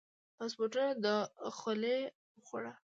[0.37, 0.91] پاسپورتونو
[1.45, 1.97] دخولي
[2.39, 2.71] وخوړه.